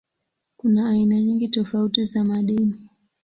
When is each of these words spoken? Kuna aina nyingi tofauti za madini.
Kuna 0.57 0.89
aina 0.89 1.19
nyingi 1.21 1.47
tofauti 1.47 2.03
za 2.05 2.23
madini. 2.23 2.89